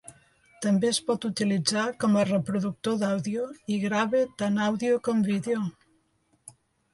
[0.63, 5.63] També es pot utilitzar com a reproductor d'àudio, i grava tant àudio com vídeo.